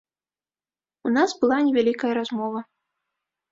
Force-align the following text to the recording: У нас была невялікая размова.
У 1.09 1.11
нас 1.17 1.35
была 1.45 1.57
невялікая 1.67 2.13
размова. 2.21 2.65